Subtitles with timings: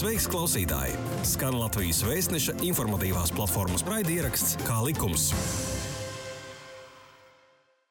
[0.00, 0.94] Sveiks, klausītāji!
[1.28, 5.26] Skan Latvijas vēstneša informatīvās platformas raidieraksts Kā likums.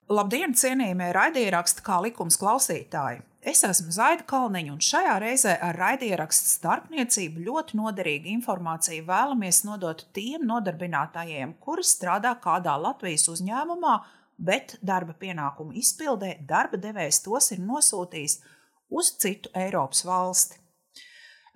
[0.10, 3.20] Labdien, cienījamie raidierakstu kā likums klausītāji!
[3.46, 10.02] Es esmu Zaida Kalniņa, un šajā reizē ar raidierakstu starpniecību ļoti noderīgu informāciju vēlamies nodot
[10.18, 14.00] tiem nodarbinātājiem, kuri strādā kādā Latvijas uzņēmumā,
[14.50, 18.40] bet darba pienākumu izpildē darba devējs tos ir nosūtījis
[18.98, 20.59] uz citu Eiropas valsti.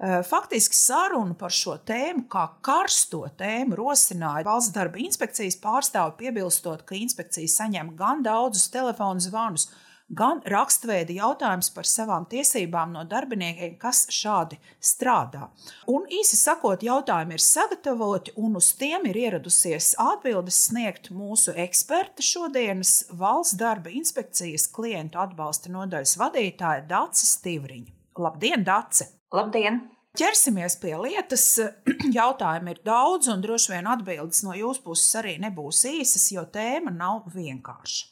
[0.03, 6.97] Faktiski sarunu par šo tēmu, kā karsto tēmu, rosināja Valsts darba inspekcijas pārstāvi, piebilstot, ka
[6.97, 9.69] inspekcija saņem gan daudzus telefonu zvanus,
[10.11, 15.47] gan rakstveida jautājumus par savām tiesībām no darbiniekiem, kas šādi strādā.
[15.87, 22.25] Un īsi sakot, jautājumi ir sagatavoti, un uz tiem ir ieradusies atbildes sniegt mūsu eksperta
[22.25, 28.02] šodienas Valsts darba inspekcijas klientu atbalsta nodaļas vadītāja Dace Stīvriņa.
[28.17, 29.07] Labdien, Dace!
[29.33, 29.79] Labdien!
[30.13, 31.43] Ķersimies pie lietas.
[32.19, 36.93] Jautājumi ir daudz, un droši vien atbildes no jūsu puses arī nebūs īsas, jo tēma
[36.93, 38.11] nav vienkārša.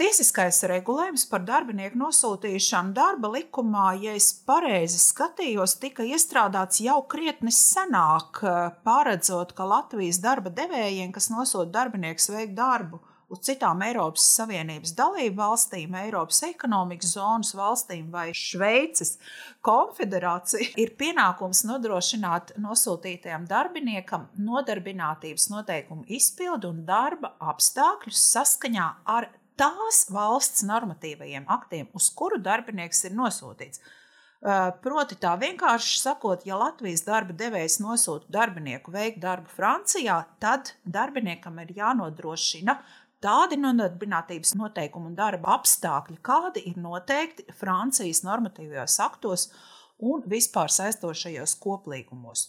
[0.00, 7.52] Tiesiskais regulējums par darbinieku nosūtīšanu darba likumā, ja es pareizi skatījos, tika iestrādāts jau krietni
[7.52, 8.40] senāk,
[8.86, 15.36] paredzot, ka Latvijas darba devējiem, kas nosūta darbinieks veikt darbu uz citām Eiropas Savienības dalību
[15.38, 19.16] valstīm, Eiropas ekonomikas zonas valstīm vai Šveices
[19.66, 30.06] konfederāciju, ir pienākums nodrošināt nosūtītajam darbiniekam nodarbinātības noteikumu izpildu un darba apstākļus saskaņā ar tās
[30.10, 33.82] valsts normatīvajiem aktiem, uz kuru darbinieks ir nosūtīts.
[34.80, 41.58] Proti, tā vienkārši sakot, ja Latvijas darba devējs nosūta darbinieku veikt darbu Francijā, tad darbiniekam
[41.60, 42.78] ir jānodrošina
[43.24, 49.48] tādi nodarbinātības noteikumi un darba apstākļi, kādi ir noteikti Francijas normatīvajos aktos
[50.00, 52.48] un vispār saistošajos koplīgumos.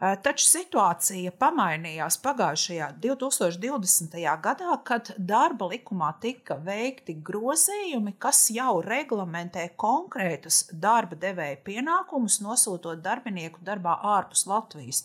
[0.00, 4.14] Taču situācija pamainījās pagājušajā 2020.
[4.46, 13.02] gadā, kad darba likumā tika veikti grozījumi, kas jau reglamentē konkrētus darba devēja pienākumus, nosūtot
[13.04, 15.04] darbinieku darbā ārpus Latvijas.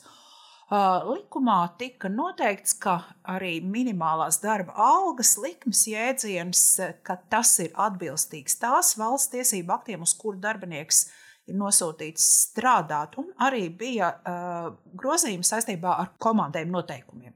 [0.72, 2.96] Likumā tika noteikts, ka
[3.30, 6.64] arī minimālās darba algas likmes jēdziens,
[7.06, 13.18] ka tas ir atbilstīgs tās valsts tiesību aktiem, uz kuru darbinieks ir ir nosūtīts strādāt,
[13.22, 17.36] un arī bija uh, grozījumi saistībā ar komandējuma noteikumiem.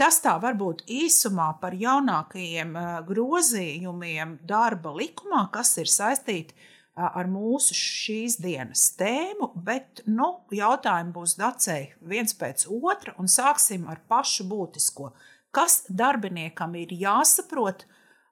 [0.00, 6.56] Tas tā varbūt īsumā par jaunākajiem uh, grozījumiem darba likumā, kas ir saistīti
[6.96, 13.88] ar mūsu šīs dienas tēmu, bet nu, jautājumi būs dacēji viens pēc otra, un sāksim
[13.88, 15.12] ar pašu būtisko.
[15.52, 17.86] Kas darbiniekam ir jāsaprot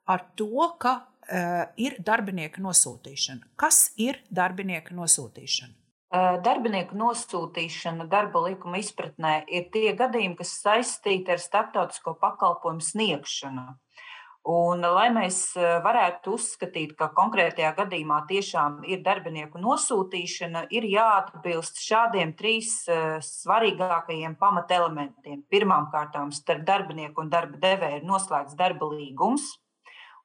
[0.09, 3.53] ar to, ka uh, ir darbinieka nosūtīšana.
[3.57, 5.77] Kas ir darbinieka nosūtīšana?
[6.11, 13.63] Uh, darbinieku nosūtīšana darba likuma izpratnē ir tie gadījumi, kas saistīti ar starptautisko pakalpojumu sniegšanu.
[14.49, 21.77] Un, lai mēs eh, varētu uzskatīt, ka konkrētajā gadījumā tiešām ir darbinieku nosūtīšana, ir jāatbilst
[21.85, 22.73] šādiem trīs
[23.27, 25.43] svarīgākajiem pamatelementiem.
[25.45, 29.45] Pirmkārt, starp darbinieku un darba devēju ir noslēgts darba līgums,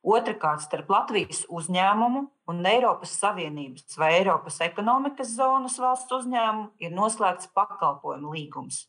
[0.06, 2.20] Otrakārt, starp Latvijas uzņēmumu
[2.52, 8.84] un Eiropas Savienības vai Eiropas ekonomikas zonas valsts uzņēmumu ir noslēgts pakalpojumu līgums.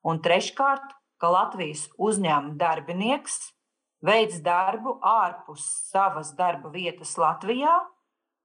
[0.00, 3.36] Un treškārt, ka Latvijas uzņēmuma darbinieks
[4.04, 7.74] veids darbu ārpus savas darba vietas Latvijā,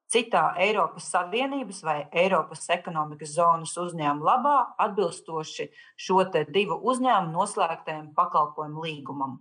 [0.10, 4.56] citā Eiropas Savienības vai Eiropas ekonomikas zonas uzņēmuma labā,
[4.88, 9.38] atbilstoši šo divu uzņēmumu noslēgtajam pakalpojumu līgumam.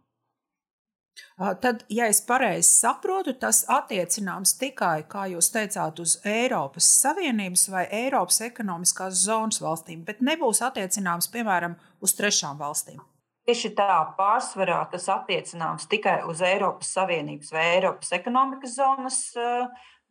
[1.62, 7.84] Tad, ja es pareizi saprotu, tas attiecināms tikai, kā jūs teicāt, uz Eiropas Savienības vai
[8.04, 13.02] Eiropas ekonomiskās zonas valstīm, bet nebūs attiecināms, piemēram, uz trešām valstīm.
[13.48, 19.20] Tieši tā, pārsvarā tas attiecināms tikai uz Eiropas Savienības vai Eiropas ekonomikas zonas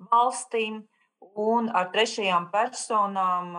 [0.09, 0.79] valstīm.
[1.37, 3.51] Un ar trešajām personām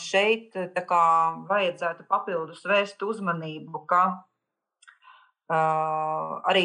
[0.00, 0.56] šeit
[0.88, 1.04] kā,
[1.48, 4.00] vajadzētu papildus vērst uzmanību, ka
[5.48, 6.64] arī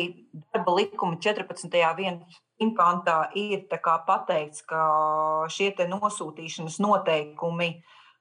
[0.54, 1.68] darba likuma 14.
[2.80, 3.68] pantā ir
[4.07, 4.83] pateikts, ka
[5.51, 7.74] šie nosūtīšanas noteikumi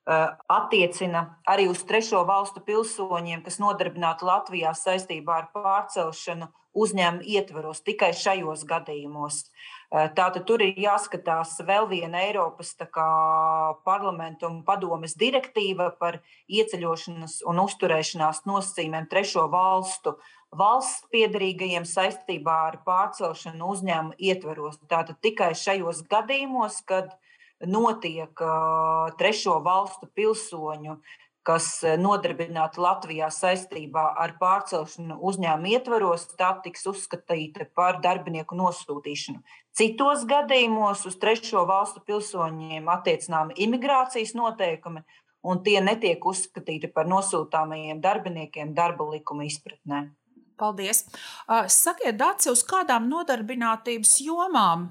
[0.07, 8.11] attiecina arī uz trešo valstu pilsoņiem, kas nodarbināti Latvijā saistībā ar pārcelšanu uzņēmumu ietvaros tikai
[8.17, 9.45] šajos gadījumos.
[9.93, 13.09] Tātad tur ir jāskatās vēl viena Eiropas kā,
[13.85, 20.17] parlamenta un padomes direktīva par ieceļošanas un uzturēšanās nosacījumiem trešo valstu
[20.57, 24.81] valsts piedarīgajiem saistībā ar pārcelšanu uzņēmumu ietveros.
[24.89, 27.13] Tātad tikai šajos gadījumos, kad
[27.67, 28.45] notiek
[29.19, 30.99] trešo valstu pilsoņu
[31.47, 31.67] kas
[31.99, 39.43] nodarbināti Latvijā saistībā ar pārcelšanu uzņēmuma ietvaros, tā tiks uzskatīta par darbinieku nosūtīšanu.
[39.75, 45.03] Citos gadījumos uz trešo valstu pilsoņiem attiecināmi imigrācijas noteikumi,
[45.43, 50.07] un tie netiek uzskatīti par nosūtāmajiem darbiniekiem darba likuma izpratnē.
[50.63, 51.07] Paldies.
[51.73, 54.87] Sakiet, Dārci, uz kādām nodarbinātības jomām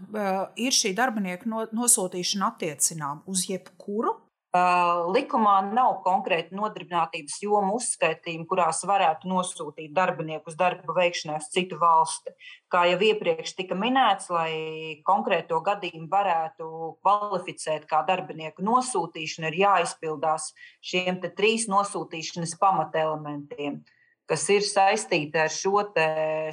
[0.59, 3.23] ir šī darbinieku nosūtīšana attiecināma?
[3.31, 4.18] Uz jebkuru?
[4.51, 11.77] Likumā nav konkrēti nodarbinātības jomu uzskaitījumi, kurās varētu nosūtīt darbinieku uz darba veikšanai uz citu
[11.79, 12.33] valsti.
[12.67, 16.67] Kā jau iepriekš tika minēts, lai konkrēto gadījumu varētu
[17.00, 20.51] kvalificēt kā darbinieku nosūtīšanu, ir jāizpildās
[20.83, 23.79] šiem trīs nosūtīšanas pamatelementiem
[24.31, 25.81] kas ir saistīta ar šo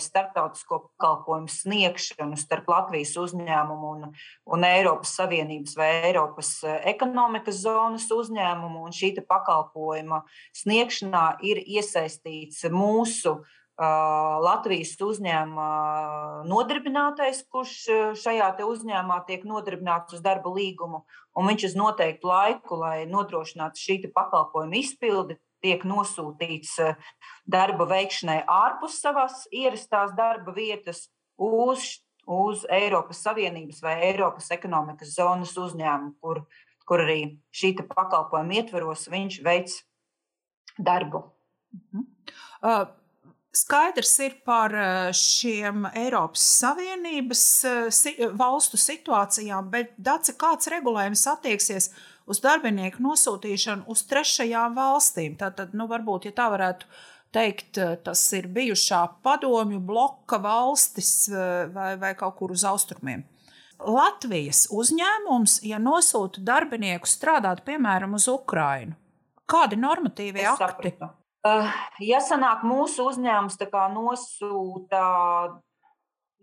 [0.02, 4.08] starptautisko pakalpojumu sniegšanu starp Latvijas uzņēmumu un,
[4.50, 8.82] un Eiropas Savienības vai Eiropas eh, ekonomikas zonas uzņēmumu.
[8.88, 10.24] Un šī pakalpojuma
[10.58, 15.68] sniegšanā ir iesaistīts mūsu uh, Latvijas uzņēmuma
[16.50, 17.74] nodarbinātais, kurš
[18.18, 21.04] šajā uzņēmumā tiek nodarbināts uz darba līgumu,
[21.38, 27.08] un viņš uz noteiktu laiku, lai nodrošinātu šī pakalpojuma izpildi, tiek nosūtīts eh,
[27.46, 31.06] darba veikšanai ārpus savas ierastās darba vietas
[31.38, 36.44] uz, uz Eiropas Savienības vai Eiropas ekonomikas zonas uzņēmumu, kur,
[36.88, 37.20] kur arī
[37.54, 39.82] šī pakalpojuma ietveros viņš veids
[40.78, 41.26] darbu.
[41.74, 42.08] Mhm.
[42.62, 42.86] Uh.
[43.58, 44.70] Skaidrs ir par
[45.16, 47.42] šiem Eiropas Savienības
[48.36, 51.88] valstu situācijām, bet Dace, kāds regulējums attieksies
[52.28, 55.36] uz darbinieku nosūtīšanu uz trešajām valstīm.
[55.40, 56.88] Tātad, nu, varbūt, ja tā varētu
[57.34, 63.24] teikt, eh, tas ir bijušā padomju bloka valstis eh, vai, vai kaut kur uz austrumiem.
[63.78, 68.96] Latvijas uzņēmums, ja nosūta darbinieku strādāt, piemēram, uz Ukrajinu,
[69.46, 70.90] kādi normatīvie es akti?
[70.90, 71.14] Sapratu.
[71.46, 71.68] Uh,
[72.02, 73.54] ja sanāk, mūsu uzņēmums
[73.94, 75.02] nosūta,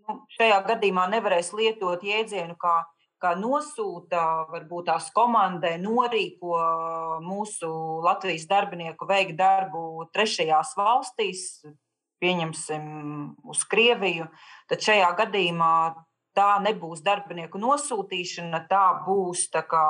[0.08, 2.78] nu, šajā gadījumā nevarēs lietot jēdzienu kā
[3.38, 6.56] nosūta varbūt tās komandai, norīko
[7.24, 7.70] mūsu
[8.04, 11.42] Latvijas darbinieku veikt darbu trešajās valstīs,
[12.22, 12.84] pieņemsim
[13.50, 14.28] uz Krieviju,
[14.70, 15.72] tad šajā gadījumā
[16.36, 19.86] tā nebūs darbinieku nosūtīšana, tā būs tā kā,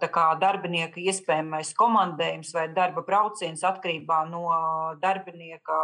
[0.00, 4.44] tā kā darbinieka iespējamais komandējums vai darba brauciens atkarībā no
[5.02, 5.80] darbinieka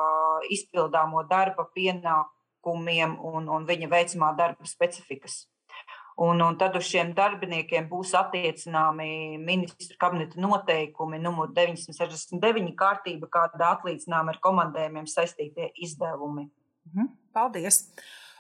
[0.55, 5.45] izpildāmo darba pienākumiem un, un viņa veicamā darba specifikas.
[6.17, 13.73] Un, un tad uz šiem darbiniekiem būs attiecināmi ministra kabineta noteikumi, numur 969 kārtība, kāda
[13.73, 16.47] atlīdzinām ar komandējumiem saistītie izdevumi.
[16.93, 17.83] Mhm, paldies!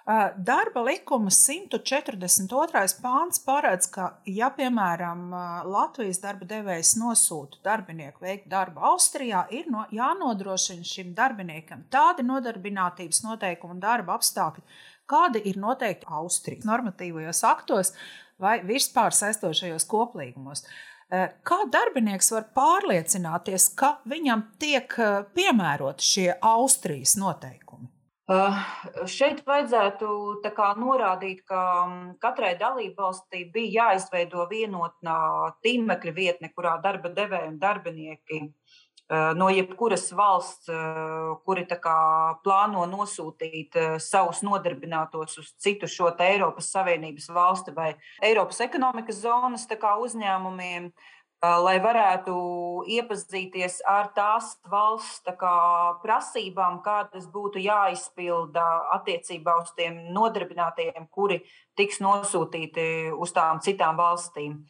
[0.04, 3.00] Darba likuma 142.
[3.00, 5.30] pāns paredz, ka, ja, piemēram,
[5.64, 13.22] Latvijas darba devējs nosūta darbinieku veikt darbu Austrijā, ir no, jānodrošina šim darbiniekam tādi nodarbinātības
[13.24, 14.66] noteikumi un darba apstākļi,
[15.10, 17.94] kādi ir noteikti Austrijas normatīvajos aktos
[18.40, 20.64] vai vispār saistošajos koplīgumos.
[21.12, 27.90] Eh, kā darbinieks var pārliecināties, ka viņam tiek eh, piemēroti šie Austrijas noteikumi?
[28.24, 28.56] Uh,
[29.04, 30.06] šeit vajadzētu
[30.56, 35.16] kā, norādīt, ka mm, katrai dalībvalstī bija jāizveido vienotnā
[35.60, 38.40] tīmekļa vietne, kurā darba devēji un darbinieki
[39.36, 40.76] no jebkuras valsts, eh,
[41.44, 41.66] kuri
[42.44, 49.68] plāno nosūtīt eh, savus nodarbinātos uz citu šo Eiropas Savienības valsti vai Eiropas ekonomikas zonas
[49.68, 50.92] uzņēmumiem,
[51.44, 52.34] lai varētu
[52.88, 55.56] iepazīties ar tās valsts kā,
[56.00, 58.64] prasībām, kādas būtu jāizpilda
[58.96, 61.42] attiecībā uz tiem nodarbinātajiem, kuri
[61.76, 64.62] tiks nosūtīti uz tām citām valstīm.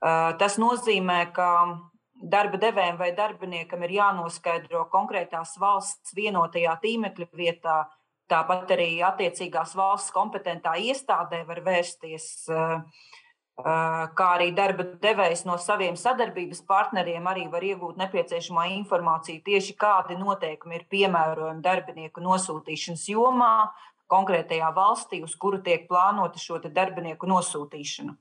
[0.00, 1.50] Tas nozīmē, ka
[2.30, 7.82] darba devējiem vai darbiniekam ir jānoskaidro konkrētās valsts vienotajā tīmekļa vietā.
[8.30, 12.82] Tāpat arī attiecīgās valsts kompetentā iestādē var vērsties, eh,
[13.60, 19.76] eh, kā arī darba devējs no saviem sadarbības partneriem arī var iegūt nepieciešamo informāciju tieši
[19.76, 23.70] kādi noteikumi ir piemērojami darbinieku nosūtīšanas jomā
[24.08, 28.16] konkrētajā valstī, uz kuru tiek plānota šo darbinieku nosūtīšana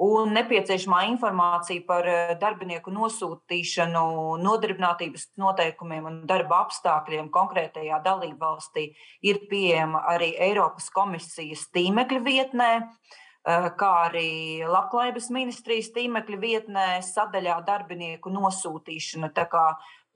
[0.00, 4.02] un nepieciešamā informācija par eh, darbinieku nosūtīšanu,
[4.40, 8.86] nodarbinātības noteikumiem un darba apstākļiem konkrētajā dalībvalstī
[9.28, 12.70] ir pieejama arī Eiropas komisijas tīmekļa vietnē.
[12.80, 14.30] Eh, kā arī
[14.68, 19.32] Labklājības ministrijas tīmekļa vietnē, sadaļā darbinieku nosūtīšana.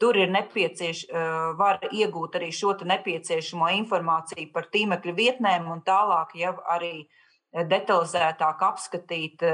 [0.00, 6.34] Tur ir nepieciešams, eh, var iegūt arī šo nepieciešamo informāciju par tīmekļa vietnēm, un tālāk
[6.34, 7.20] jau arī uh,
[7.54, 9.44] detalizētāk apskatīt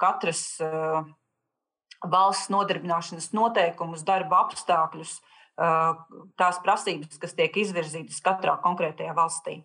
[0.00, 0.44] katras
[2.00, 5.18] valsts nodarbināšanas noteikumus, darba apstākļus,
[6.40, 9.60] tās prasības, kas tiek izvirzītas katrā konkrētajā valstī.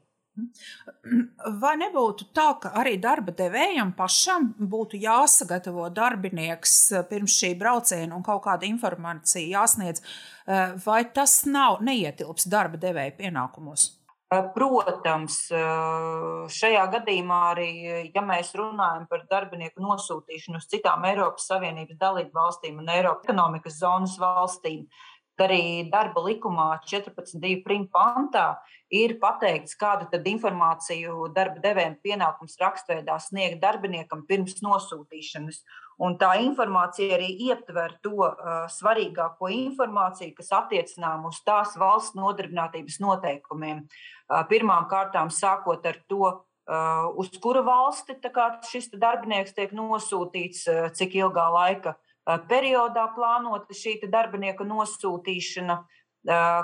[1.62, 6.74] Vai nebūtu tā, ka arī darba devējam pašam būtu jāsagatavo darbinieks
[7.08, 10.04] pirms šī brauciena un kaut kāda informācija jāsniedz,
[10.84, 13.94] vai tas nav neietilps darba devēja pienākumos?
[14.26, 15.36] Protams,
[16.50, 17.68] šajā gadījumā arī,
[18.10, 23.78] ja mēs runājam par darbinieku nosūtīšanu uz citām Eiropas Savienības dalību valstīm un Eiropas ekonomikas
[23.84, 24.88] zonas valstīm,
[25.44, 27.80] arī darba likumā 14.2.
[27.92, 28.56] pantā
[28.94, 35.64] ir pateikts, kādu informāciju darba devējiem pienākums rakstveidā sniegt darbiniekam pirms nosūtīšanas.
[36.06, 43.00] Un tā informācija arī ietver to uh, svarīgāko informāciju, kas attiecinām uz tās valsts nodarbinātības
[43.00, 43.86] noteikumiem.
[44.28, 46.34] Uh, pirmām kārtām sākot ar to,
[46.68, 48.18] uh, uz kuru valsti
[48.72, 51.96] šis darbinieks tiek nosūtīts, uh, cik ilgā laika
[52.50, 55.80] periodā plānota šī darbinieka nosūtīšana,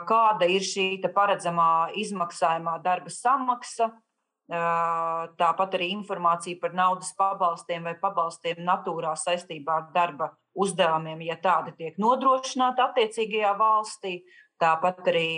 [0.10, 3.91] kāda ir šī paredzamā izmaksājumā darba samaksa,
[4.51, 10.27] Tāpat arī informācija par naudas pabalstiem vai pabalstiem natūrā saistībā ar darba
[10.60, 14.18] uzdevumiem, ja tādi tiek nodrošināti attiecīgajā valstī.
[14.60, 15.30] Tāpat arī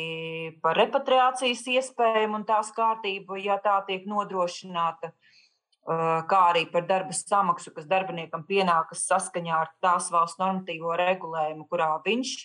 [0.63, 5.13] par repatriācijas iespējām un tās kārtību, ja tā tiek nodrošināta,
[5.83, 11.89] kā arī par darba samaksu, kas darbiniekam pienākas saskaņā ar tās valsts normatīvo regulējumu, kurā
[12.05, 12.37] viņš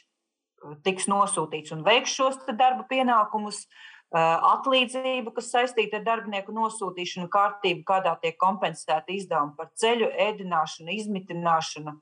[0.83, 3.63] tiks nosūtīts un veiks šos darba pienākumus.
[4.09, 10.95] Uh, atlīdzību, kas saistīta ar darbinieku nosūtīšanu, kārtību, kādā tiek kompensēta izdevuma par ceļu, ēdināšanu,
[10.95, 11.93] izmitināšanu,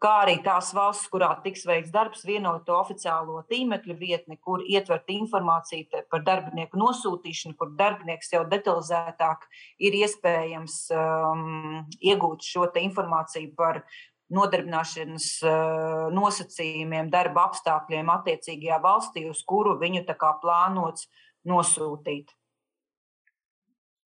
[0.00, 6.04] kā arī tās valsts, kurā tiks veikts darbs, vienoto oficiālo tīmekļa vietni, kur ietvert informāciju
[6.12, 9.44] par darbinieku nosūtīšanu, kur darbinieks jau detalizētāk
[9.78, 13.82] ir iespējams um, iegūt šo informāciju par
[14.30, 22.32] nodarbināšanas uh, nosacījumiem, darba apstākļiem attiecīgajā valstī, uz kuru viņu plānots uh, nosūtīt.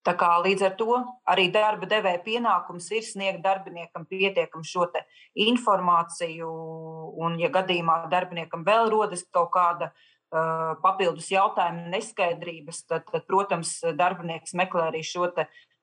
[0.05, 0.95] Tā kā līdz ar to
[1.33, 4.85] arī darba devēja pienākums ir sniegt darbiniekam pietiekamu šo
[5.47, 6.49] informāciju,
[7.25, 13.79] un, ja gadījumā darbiniekam vēl rodas kaut kāda uh, papildus jautājuma, neskaidrības, tad, tad, protams,
[13.97, 15.31] darbinieks meklē arī šo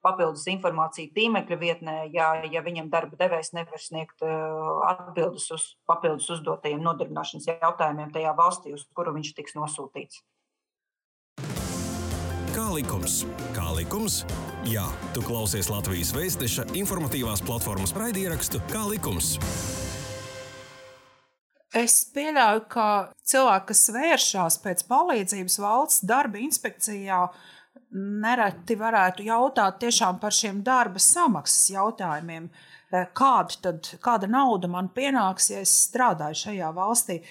[0.02, 6.30] papildus informāciju tīmekļa vietnē, ja, ja viņam darba devējs nevar sniegt uh, atbildus uz papildus
[6.36, 10.22] uzdotajiem nodarbināšanas jautājumiem tajā valstī, uz kuru viņš tiks nosūtīts.
[12.62, 13.14] Kā likums?
[13.56, 14.16] Kā likums?
[14.70, 19.32] Jā, tu klausies Latvijas Vēstneša informatīvās platformas raidierakstu Kā likums?
[21.74, 22.86] Es pieļauju, ka
[23.32, 27.18] cilvēki, kas vēršas pēc palīdzības valsts darba inspekcijā,
[28.22, 32.46] nereti varētu jautāt tiešām par šiem darba samaksas jautājumiem.
[32.92, 37.24] Kāda, tad, kāda nauda man pienāks, ja es strādāju šajā valstī?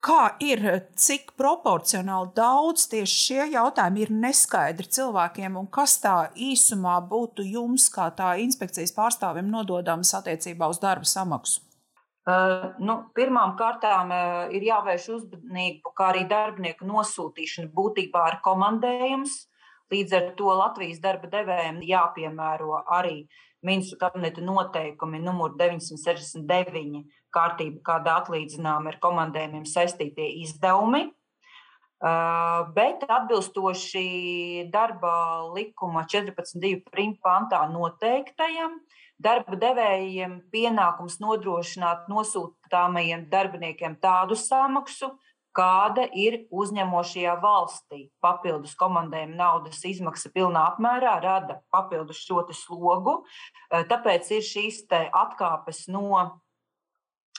[0.00, 0.62] Kā ir,
[0.96, 7.90] cik proporcionāli daudz tieši šie jautājumi ir neskaidri cilvēkiem, un kas tā īsumā būtu jums,
[7.92, 11.60] kā tā inspekcijas pārstāvim, nododams attiecībā uz darba samaksu?
[12.30, 19.36] Uh, nu, Pirmām kārtām uh, ir jāvērš uzmanība, kā arī darbinieku nosūtīšana būtībā ir komandējums.
[19.92, 23.24] Līdz ar to Latvijas darba devējiem jāpiemēro arī
[23.66, 31.08] ministru kabineta noteikumi numur 969 kārtība, kāda atlīdzināma ar komandējumiem saistītie izdevumi.
[32.00, 35.12] Uh, bet atbilstoši darba
[35.52, 37.10] likuma 14.2.
[37.20, 38.78] pantā noteiktajam,
[39.20, 45.10] darba devējiem pienākums nodrošināt nosūtāmajiem darbiniekiem tādu samaksu,
[45.56, 48.04] kāda ir uzņemošajā valstī.
[48.22, 53.22] Papildus komandējuma naudas izmaksa pilnā apmērā rada papildus šo slogu.
[53.22, 56.40] Uh, tāpēc ir šīs atkāpes no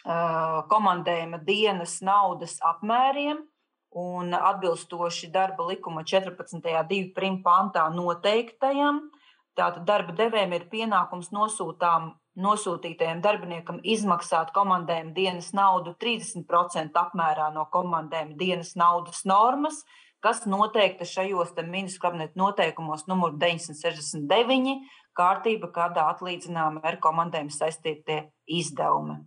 [0.02, 3.44] komandējuma dienas naudas apmēriem
[3.92, 7.44] un atbilstoši darba likuma 14.2.
[7.44, 9.10] pantā noteiktajam.
[9.58, 17.66] Tātad darba devējiem ir pienākums nosūtām, nosūtītajam darbiniekam izmaksāt komandējuma dienas naudu 30% apmērā no
[17.74, 19.82] komandējuma dienas naudas normas,
[20.24, 24.78] kas noteikta šajos ministru kabineta noteikumos numur 969
[25.18, 29.18] kārtība, kādā atlīdzināma ar komandējumu saistītie izdevumi.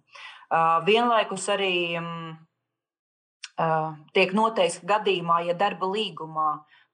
[0.87, 1.75] Vienlaikus arī
[4.15, 6.51] tiek noteikts, ka gadījumā, ja darba līgumā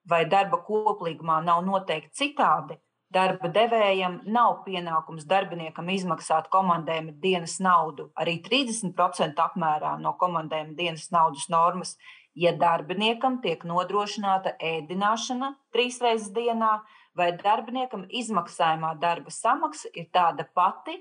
[0.08, 2.80] vai darba koplīgumā nav noteikti citādi,
[3.14, 11.10] darba devējam nav pienākums darbiniekam izmaksāt komandējuma dienas naudu arī 30% apmērā no komandējuma dienas
[11.14, 11.96] naudas normas,
[12.34, 16.78] ja darbiniekam tiek nodrošināta ēdināšana trīs reizes dienā
[17.18, 21.00] vai darbiniekam izmaksājumā darba samaksa ir tāda pati,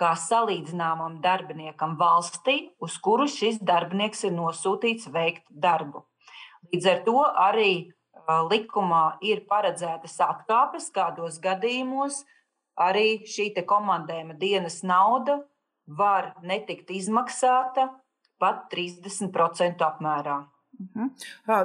[0.00, 6.06] kā salīdzināmam darbiniekam valstī, uz kuru šis darbinieks ir nosūtīts veikt darbu.
[6.72, 7.72] Līdz ar to arī
[8.50, 12.24] likumā ir paredzētas atkāpes, kādos gadījumos
[12.80, 15.40] arī šī komandējuma dienas nauda
[15.86, 17.90] var netikt izmaksāta
[18.40, 20.40] pat 30% apmērā.
[20.80, 21.10] Mhm.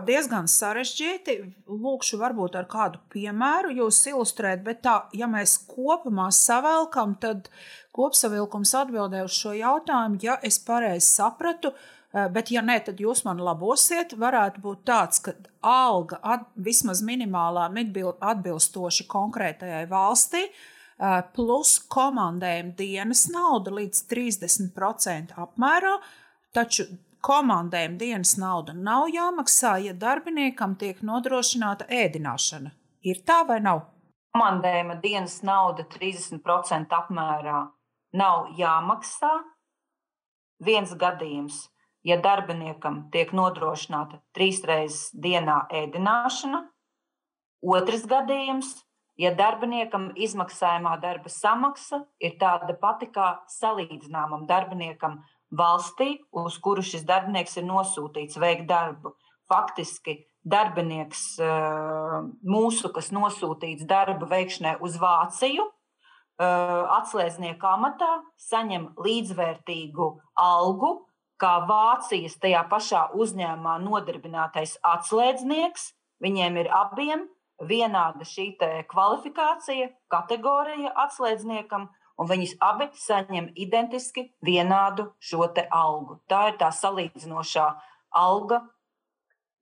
[0.03, 1.38] Diezgan sarežģīti.
[1.72, 7.48] Lūkšu, varbūt ar kādu piemēru jūs ilustrēt, bet tā, ja mēs kopumā savelkam, tad
[7.95, 11.72] kopsavilkums atbildē uz šo jautājumu, ja es pareizi sapratu,
[12.31, 15.34] bet ja nē, tad jūs man labosiet, varētu būt tāds, ka
[15.65, 20.45] alga at, vismaz minimālā atbilstoši konkrētajai valstī,
[21.36, 25.98] plus komandējuma dienas nauda līdz 30% apmērā,
[26.55, 26.88] taču
[27.25, 32.72] komandēm dienas nauda nav jāmaksā, ja darbiniekam tiek nodrošināta ēdināšana.
[33.05, 33.84] Ir tā vai nav?
[34.36, 37.62] Komandējuma dienas nauda 30% apmērā
[38.15, 39.31] nav jāmaksā.
[40.65, 41.65] Viens gadījums,
[42.05, 46.62] ja darbiniekam tiek nodrošināta trīs reizes dienā ēdināšana,
[47.65, 48.75] otrs gadījums,
[49.17, 55.21] ja darbiniekam izmaksājumā darba samaksa ir tāda pati kā salīdzināmam darbiniekam
[55.55, 59.15] valstī, uz kuru šis darbinieks ir nosūtīts veikt darbu.
[59.50, 68.12] Faktiski darbinieks eh, mūsu, kas nosūtīts darba veikšanai uz Vāciju, eh, atslēdznieka amatā,
[68.50, 70.09] saņem līdzvērtīgu
[70.41, 70.95] algu,
[71.42, 75.92] kā Vācijas tajā pašā uzņēmumā nodarbinātais atslēdznieks.
[76.24, 77.25] Viņiem ir abiem
[77.63, 78.54] vienāda šī
[78.92, 81.89] kvalifikācija, kategorija atslēdzniekam,
[82.20, 86.22] un viņas abi saņem identiski vienādu šo algu.
[86.27, 87.68] Tā ir tā salīdzinošā
[88.15, 88.62] alga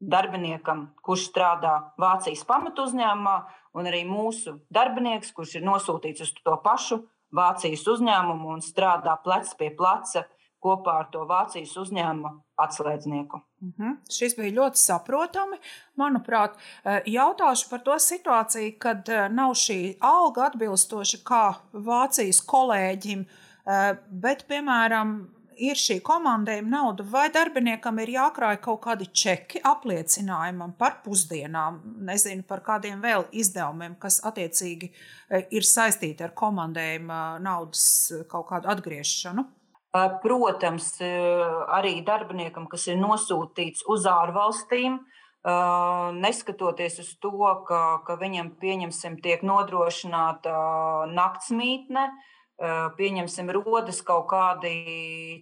[0.04, 3.38] darbiniekam, kurš strādā Vācijas pamatu uzņēmumā,
[3.74, 7.02] un arī mūsu darbinieks, kurš ir nosūtīts uz to pašu
[7.34, 10.28] Vācijas uzņēmumu un strādā plec pie pleca
[10.64, 13.42] kopā ar to Vācijas uzņēmumu atslēdznieku.
[13.62, 13.94] Mm -hmm.
[14.12, 15.58] Šis bija ļoti saprotami.
[15.98, 23.26] Manuprāt, eh, jautāšu par to situāciju, kad eh, nav šī alga atbilstoša kā Vācijas kolēģim,
[23.26, 30.74] eh, bet, piemēram, ir šī komandējuma nauda, vai darbiniekam ir jākrāj kaut kādi čeki apliecinājumam
[30.78, 34.92] par pusdienām, nezinu, par kādiem vēl izdevumiem, kas attiecīgi
[35.52, 39.46] ir saistīti ar komandējuma naudas kaut kādu atgriešanu.
[39.94, 40.88] Protams,
[41.70, 44.96] arī darbiniekam, kas ir nosūtīts uz ārvalstīm,
[46.18, 47.36] neskatoties uz to,
[47.68, 50.56] ka, ka viņam, pieņemsim, tiek nodrošināta
[51.14, 52.08] naktsmītne,
[52.98, 54.74] pieņemsim, rodas kaut kādi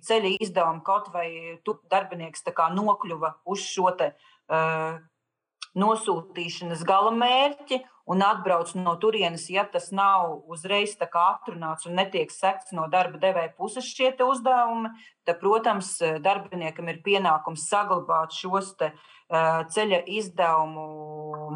[0.03, 1.29] ceļa izdevumi, kaut vai
[1.63, 2.43] darbinieks
[2.75, 4.11] nokļuva uz šo te,
[5.77, 7.79] nosūtīšanas gala mērķi
[8.11, 13.53] un atbrauc no turienes, ja tas nav uzreiz atrunāts un netiek sekts no darba devēja
[13.55, 14.91] puses šie uzdevumi,
[15.23, 21.55] tad, protams, darbiniekam ir pienākums saglabāt šos te, uh, ceļa izdevumu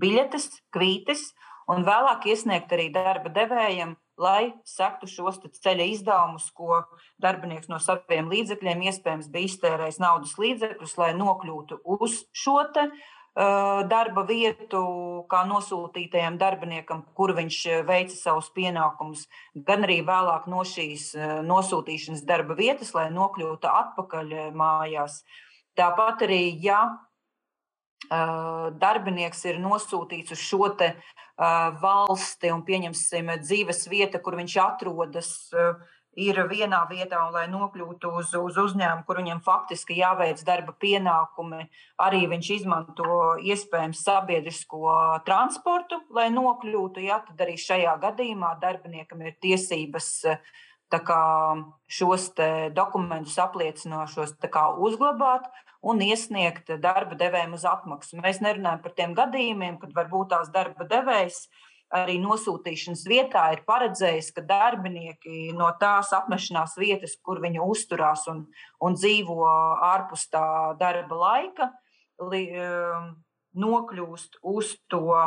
[0.00, 1.30] biļetes, kvītes
[1.70, 6.82] un vēlāk iesniegt arī darba devējiem, lai sektu šos ceļa izdevumus, ko
[7.22, 13.16] darbinieks no saviem līdzekļiem iespējams bija iztērējis naudas līdzekļus, lai nokļūtu uz šo te, uh,
[13.34, 14.80] darba vietu
[15.30, 21.12] kā nosūtītajam darbiniekam, kur viņš veica savus pienākumus, gan arī vēlāk no šīs
[21.46, 25.22] nosūtīšanas darba vietas, lai nokļūtu atpakaļ mājās.
[25.78, 26.82] Tāpat arī, ja
[28.10, 30.66] darbinieks ir nosūtīts uz šo
[31.80, 35.30] valsti un pieņemsim dzīves vieta, kur viņš atrodas,
[36.18, 41.68] ir vienā vietā, un lai nokļūtu uz, uz uzņēmumu, kur viņam faktiski jāveic darba pienākumi,
[42.02, 44.96] arī viņš izmanto iespējams sabiedrisko
[45.26, 47.04] transportu, lai nokļūtu.
[47.06, 50.10] Ja, tad arī šajā gadījumā darbiniekam ir tiesības
[50.90, 51.22] kā,
[51.86, 52.30] šos
[52.74, 55.46] dokumentus apliecinošos kā, uzglabāt
[55.80, 58.18] un iesniegt darba devējiem uz atmaksu.
[58.20, 61.46] Mēs nerunājam par tiem gadījumiem, kad varbūt tās darba devējs
[61.94, 68.44] arī nosūtīšanas vietā ir paredzējis, ka darbinieki no tās apmešanās vietas, kur viņi uzturās un,
[68.80, 69.42] un dzīvo
[69.90, 70.44] ārpus tā
[70.80, 71.70] darba laika,
[72.30, 73.12] li, um,
[73.58, 75.20] nokļūst uz to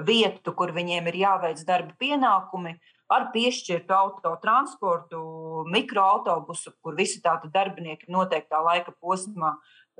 [0.00, 2.76] vietu, kur viņiem ir jāveic darba pienākumi,
[3.10, 5.20] ar piešķirtu autotransportu,
[5.72, 9.56] mikroautobusu, kur visi tādi darbinieki noteiktā laika posmā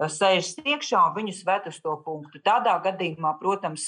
[0.08, 2.40] sēžas iekšā un viņus ved uz to punktu.
[2.44, 3.86] Tādā gadījumā, protams,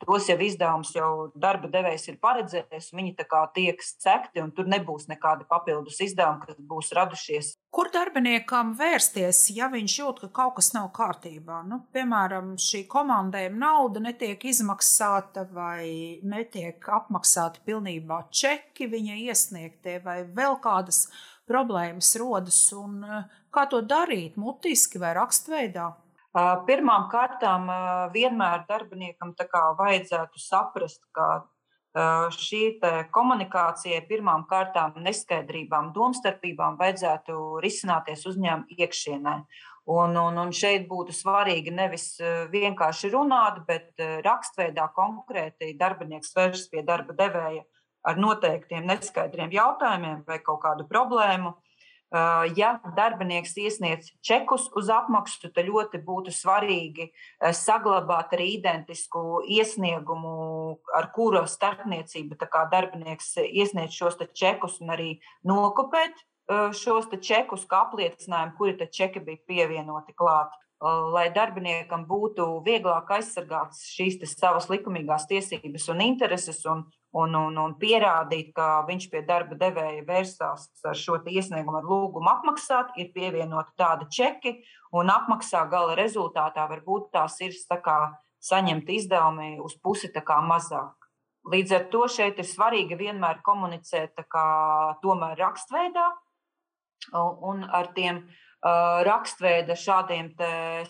[0.00, 4.70] tos jau izdevumus jau darba devējs ir paredzējis, viņi tā kā tiek sekti un tur
[4.70, 7.54] nebūs nekādi papildus izdevumi, kas būs radušies.
[7.70, 11.60] Kur darbiniekam vērsties, ja viņš jūt, ka kaut kas nav kārtībā?
[11.68, 20.22] Nu, piemēram, šī komandējuma nauda netiek izmaksāta vai netiek apmaksāti pilnībā čeki viņa iesniegtie vai
[20.24, 21.06] vēl kādas
[21.50, 23.02] problēmas rodas un
[23.50, 25.90] Kā to darīt, mutiski vai rakstveidā?
[26.66, 27.66] Pirmām kārtām
[28.14, 29.32] vienmēr darbiniekam
[29.78, 31.42] vajadzētu saprast, ka
[32.36, 32.78] šī
[33.10, 39.34] komunikācija pirmām kārtām neskaidrībām, domstarpībām vajadzētu risināties uzņēmuma iekšienē.
[39.90, 42.20] Un, un, un šeit būtu svarīgi nevis
[42.52, 47.64] vienkārši runāt, bet rakstveidā konkrēti darbinieks vēršas pie darba devēja
[48.06, 51.54] ar noteiktiem neskaidriem jautājumiem vai kaut kādu problēmu.
[52.58, 57.06] Ja darbinieks iesniedz čekus uz apmaksu, tad ļoti būtu svarīgi
[57.54, 62.34] saglabāt arī identisku iesniegumu, ar kuru starpniecību
[62.72, 65.12] darbinieks iesniedz šos čekus un arī
[65.46, 66.18] nokopēt
[66.74, 70.50] šos čekus, kā apliecinājumu, kuri čeki bija pievienoti klāt.
[70.80, 77.74] Lai darbiniekam būtu vieglāk aizsargāts šīs savas likumīgās tiesības un intereses, un un, un, un
[77.80, 83.74] pierādīt, ka viņš pie darba devēja vērsās ar šo iesniegumu, ar lūgumu apmaksāt, ir pievienoti
[83.80, 84.54] tādi čeki,
[84.96, 87.98] un apmaksā gala rezultātā varbūt tās ir tā kā
[88.40, 90.96] saņemt izdevumi uz pusi mazāk.
[91.50, 96.10] Līdz ar to šeit ir svarīgi vienmēr komunicēt kā, tomēr rakstveidā
[97.16, 100.34] un ar tiem uh, rakstveida šādiem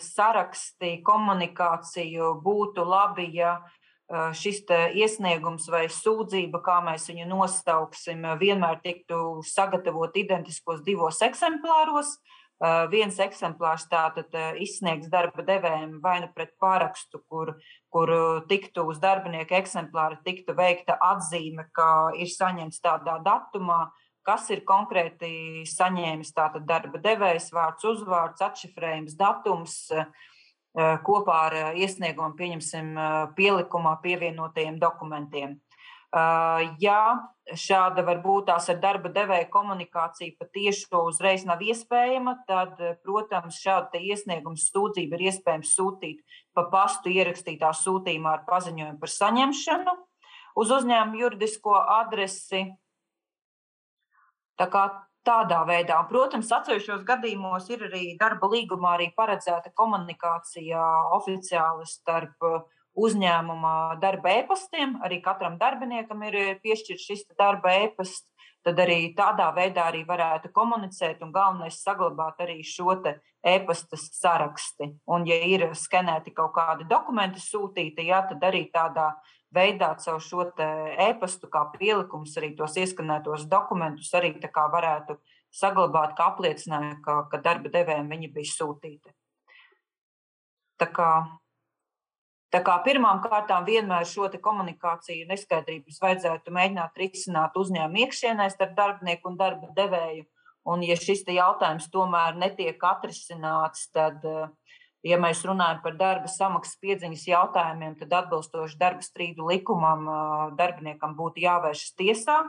[0.03, 3.61] saraksti, komunikāciju būtu labi, ja
[4.35, 4.65] šis
[4.97, 12.17] iesniegums vai sūdzība, kā mēs viņu nosauksim, vienmēr tiktu sagatavot identiskos divos eksemplāros.
[12.91, 17.55] Viens eksemplārs tātad izsniegts darba devējiem vai nu pret pārakstu, kur,
[17.89, 18.11] kur
[18.51, 23.87] tiktu uz darbinieka eksemplāra tiktu veikta atzīme, ka ir saņemts tādā datumā,
[24.27, 29.79] kas ir konkrēti saņēmis tātad darba devējs, vārds, uzvārds, atšifrējums, datums,
[30.71, 35.59] Eh, kopā ar eh, iesniegumu, pieņemsim, eh, pielikumā pievienotajiem dokumentiem.
[36.83, 37.23] Ja
[37.55, 44.59] šāda varbūt tās ar darba devēja komunikācija patiešām uzreiz nav iespējama, tad, protams, šāda iesnieguma
[44.59, 46.19] sūdzība ir iespējams sūtīt
[46.51, 49.95] pa pastu ierakstītā sūtījumā ar paziņojumu par saņemšanu
[50.59, 52.65] uz uzņēmuma juridisko adresi.
[54.61, 54.83] Tā kā
[55.25, 55.97] tādā veidā.
[56.09, 60.83] Protams, atsevišķos gadījumos ir arī darba līgumā arī paredzēta komunikācija
[61.17, 62.59] oficiāli starp uh,
[63.01, 64.99] uzņēmuma darba e-pastiem.
[65.05, 68.27] Arī katram darbiniekam ir piešķirts šis darba e-pasts.
[68.61, 74.91] Tad arī tādā veidā arī varētu komunicēt un galvenais saglabāt arī šo e-pasta saraksti.
[75.09, 79.40] Un, ja ir skenēti kaut kādi dokumenti sūtīti, jā, tad arī tādā veidā
[79.99, 80.45] caur šo
[81.09, 84.33] e-pastu, kā pielikums, arī tos ieskanētos dokumentus arī
[84.71, 85.17] varētu
[85.51, 89.11] saglabāt, kā apliecinājumu, ka, ka darba devējiem viņi bija sūtīti.
[90.79, 91.09] Tā kā,
[92.49, 99.29] tā kā pirmām kārtām vienmēr šo komunikāciju neskaidrības vajadzētu mēģināt risināt uzņēmuma iekšienē starp darbinieku
[99.29, 100.25] un darba devēju.
[100.71, 104.49] Un, ja šis jautājums tomēr netiek atrisināts, tad uh,
[105.01, 110.05] Ja mēs runājam par darba samaksas piedziņas jautājumiem, tad atbilstoši darba strīdu likumam
[110.59, 112.41] darbiniekam būtu jāvēršas tiesā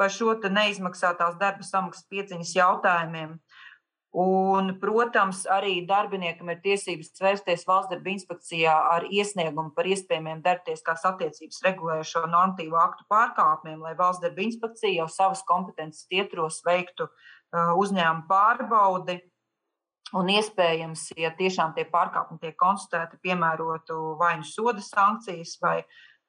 [0.00, 3.36] par šo neizmaksātās darba samaksas piedziņas jautājumiem.
[4.20, 11.04] Un, protams, arī darbiniekam ir tiesības vērsties valsts darba inspekcijā ar iesniegumu par iespējamiem darbtieskās
[11.12, 17.06] attiecības regulējušo normatīvu aktu pārkāpumiem, lai valsts darba inspekcija jau savas kompetences ietros veiktu
[17.52, 19.20] uzņēmumu pārbaudi
[20.18, 25.76] Un iespējams, ja tiešām tie pārkāpumi tiek konstatēti, piemērotu vai nu soda sankcijas, vai,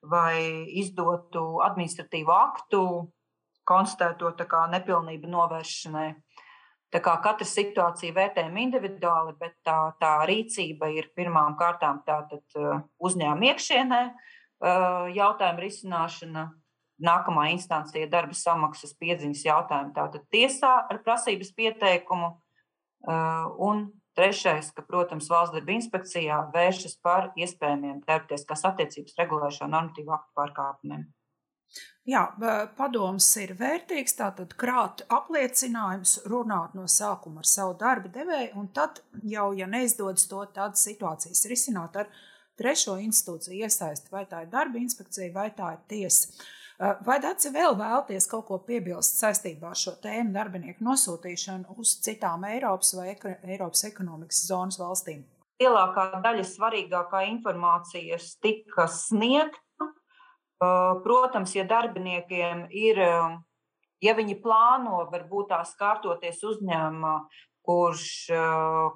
[0.06, 0.36] vai
[0.78, 2.84] izdotu administratīvu aktu,
[3.65, 4.34] konstatēto
[4.76, 6.12] nepilnību novēršanai.
[6.91, 13.48] Tā kā katra situācija vērtējama individuāli, bet tā, tā rīcība ir pirmām kārtām uh, uzņēmuma
[13.54, 16.44] iekšienē uh, jautājuma risināšana,
[17.02, 22.36] nākamā instancija darba samaksas piedziņas jautājuma, tātad tiesā ar prasības pieteikumu
[23.07, 23.87] un
[24.17, 31.07] trešais, ka, protams, valsts darba inspekcijā vēršas par iespējamiem darbtieskās attiecības regulēšanu normatīvu aktu pārkāpumiem.
[32.09, 32.23] Jā,
[32.75, 34.17] padoms ir vērtīgs.
[34.17, 40.25] Tātad krāt apliecinājums, runāt no sākuma ar savu darba devēju, un tad jau, ja neizdodas
[40.27, 42.09] to, tad situācijas risināt ar
[42.59, 46.33] trešo institūciju iesaisti, vai tā ir darba inspekcija, vai tā ir tiesa.
[46.82, 52.48] Vai Dārts vēl vēlties kaut ko piebilst saistībā ar šo tēmu darbinieku nosūtīšanu uz citām
[52.50, 55.22] Eiropas vai Eiropas ekonomikas zonas valstīm?
[55.62, 59.62] Lielākā daļa svarīgākā informācijas tika sniegta.
[61.06, 63.04] Protams, ja darbiniekiem ir,
[64.02, 67.15] ja viņi plāno varbūt tās kārtoties uzņēmumā,
[67.62, 68.08] kurš,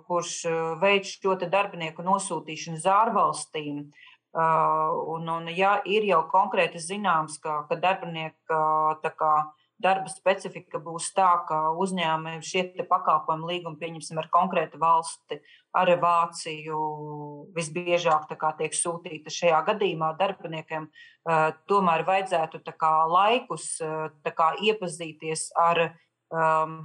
[0.09, 0.33] kurš
[0.81, 3.85] veids šo darbinieku nosūtīšanu uz ārvalstīm,
[4.35, 8.57] Un, un, ja ir jau konkrēti zināms, ka, ka darbinieka
[9.15, 9.29] kā,
[9.79, 15.39] darba specifika būs tā, ka uzņēmumi šie pakalpojumu līgumi, pieņemsim, ar konkrētu valsti,
[15.75, 16.81] ar Vāciju,
[17.55, 20.89] visbiežāk kā, tiek sūtīta šajā gadījumā darbiniekiem,
[21.71, 23.71] tomēr vajadzētu kā, laikus
[24.35, 25.87] kā, iepazīties ar.
[26.35, 26.79] Um,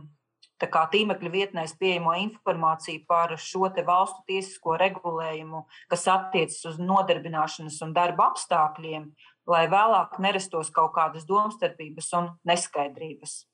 [0.69, 7.95] kā tīmekļa vietnēs pieejamo informāciju par šo valstu tiesisko regulējumu, kas attiecas uz nodarbināšanas un
[7.97, 9.07] darba apstākļiem,
[9.47, 13.47] lai vēlāk nerastos kaut kādas domstarpības un neskaidrības.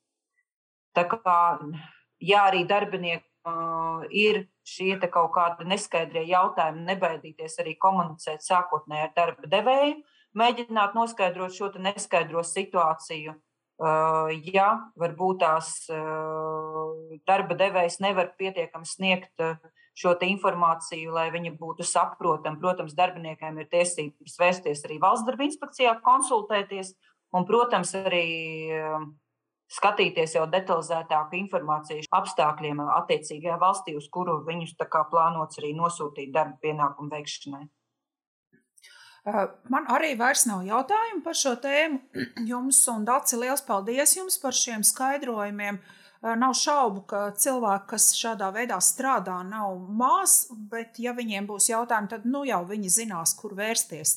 [0.97, 1.39] Tā kā
[2.19, 9.13] ja arī darbinieki uh, ir šie kaut kādi neskaidrie jautājumi, nebaidīties arī komunicēt sākotnēji ar
[9.15, 9.99] darba devēju,
[10.37, 13.35] mēģināt noskaidrot šo neskaidro situāciju
[13.77, 15.73] ja varbūt tās
[17.27, 19.43] darba devējs nevar pietiekami sniegt
[19.97, 22.59] šo informāciju, lai viņi būtu saprotami.
[22.61, 26.93] Protams, darbiniekiem ir tiesības vērsties arī valsts darba inspekcijā, konsultēties
[27.33, 28.25] un, protams, arī
[29.67, 37.11] skatīties jau detalizētāku informāciju apstākļiem attiecīgajā valstī, uz kuru viņus plānots arī nosūtīt darba pienākumu
[37.11, 37.65] veikšanai.
[39.67, 41.99] Man arī vairs nav jautājumu par šo tēmu.
[42.51, 45.81] Jums un Dārci, liels paldies jums par šiem skaidrojumiem.
[46.41, 52.09] Nav šaubu, ka cilvēki, kas šādā veidā strādā, nav maz, bet, ja viņiem būs jautājumi,
[52.09, 54.15] tad nu jau viņi zinās, kur vērsties.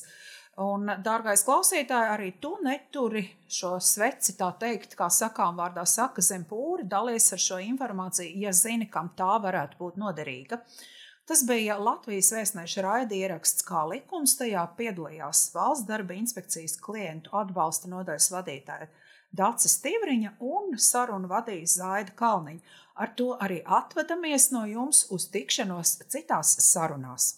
[0.65, 6.47] Un, dārgais klausītāj, arī tu neturi šo sveci, tā teikt, kā sakām vārdā, saka zem
[6.49, 10.57] pūri, dalies ar šo informāciju, ja zini, kam tā varētu būt noderīga.
[10.57, 10.89] Uh,
[11.31, 14.33] Tas bija Latvijas vēstneša raida ieraksts kā likums.
[14.35, 18.89] Tajā piedalījās valsts darba inspekcijas klientu atbalsta nodaļas vadītāja
[19.31, 22.75] Dācis Stīvriņa un sarunu vadīja Zaida Kalniņa.
[22.99, 27.37] Ar to arī atvadamies no jums uz tikšanos citās sarunās.